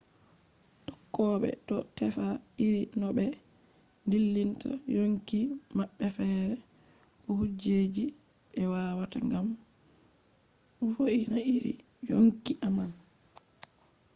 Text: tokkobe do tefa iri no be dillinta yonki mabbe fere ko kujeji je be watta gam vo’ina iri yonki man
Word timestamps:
tokkobe 0.85 1.49
do 1.67 1.77
tefa 1.95 2.25
iri 2.65 2.83
no 2.99 3.07
be 3.17 3.25
dillinta 4.09 4.69
yonki 4.95 5.39
mabbe 5.77 6.05
fere 6.15 6.49
ko 7.23 7.29
kujeji 7.39 8.05
je 8.53 8.61
be 8.71 8.83
watta 8.97 9.19
gam 9.31 9.47
vo’ina 10.95 11.37
iri 11.55 11.73
yonki 12.09 12.53
man 12.75 12.91